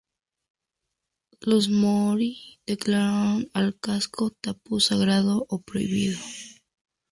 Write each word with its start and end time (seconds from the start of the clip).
Los 1.41 1.69
maorí 1.69 2.57
declararon 2.65 3.51
al 3.53 3.79
casco 3.79 4.31
"tapu", 4.31 4.79
sagrado 4.79 5.45
o 5.47 5.61
prohibido. 5.61 6.17